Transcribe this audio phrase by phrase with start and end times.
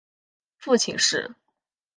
[0.57, 1.35] 父亲是。